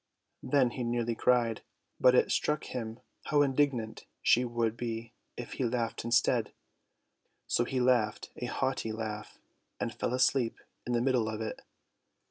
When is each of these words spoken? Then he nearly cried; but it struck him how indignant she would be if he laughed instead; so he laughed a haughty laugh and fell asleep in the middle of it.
Then 0.41 0.71
he 0.71 0.83
nearly 0.83 1.13
cried; 1.13 1.61
but 1.99 2.15
it 2.15 2.31
struck 2.31 2.63
him 2.63 3.01
how 3.25 3.43
indignant 3.43 4.07
she 4.23 4.43
would 4.43 4.75
be 4.75 5.13
if 5.37 5.51
he 5.53 5.63
laughed 5.63 6.03
instead; 6.03 6.53
so 7.45 7.65
he 7.65 7.79
laughed 7.79 8.31
a 8.37 8.47
haughty 8.47 8.91
laugh 8.91 9.37
and 9.79 9.93
fell 9.93 10.15
asleep 10.15 10.57
in 10.87 10.93
the 10.93 11.01
middle 11.01 11.29
of 11.29 11.39
it. 11.39 11.61